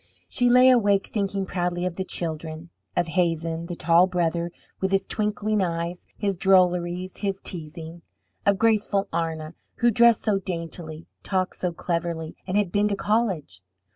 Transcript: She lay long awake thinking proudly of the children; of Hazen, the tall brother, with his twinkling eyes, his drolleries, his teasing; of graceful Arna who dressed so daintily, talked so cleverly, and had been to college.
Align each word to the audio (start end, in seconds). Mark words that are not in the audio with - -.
She 0.27 0.49
lay 0.49 0.65
long 0.69 0.81
awake 0.81 1.05
thinking 1.05 1.45
proudly 1.45 1.85
of 1.85 1.95
the 1.95 2.03
children; 2.03 2.71
of 2.97 3.05
Hazen, 3.09 3.67
the 3.67 3.75
tall 3.75 4.07
brother, 4.07 4.49
with 4.79 4.91
his 4.91 5.05
twinkling 5.05 5.61
eyes, 5.61 6.07
his 6.17 6.35
drolleries, 6.35 7.17
his 7.17 7.39
teasing; 7.43 8.01
of 8.43 8.57
graceful 8.57 9.07
Arna 9.13 9.53
who 9.75 9.91
dressed 9.91 10.23
so 10.23 10.39
daintily, 10.39 11.05
talked 11.21 11.55
so 11.57 11.71
cleverly, 11.71 12.35
and 12.47 12.57
had 12.57 12.71
been 12.71 12.87
to 12.87 12.95
college. 12.95 13.61